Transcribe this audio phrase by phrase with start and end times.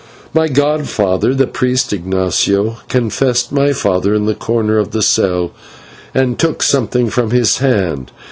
[0.33, 5.51] My godfather, the priest Ignatio, confessed my father in a corner of the cell,
[6.11, 8.11] and took something from his hand.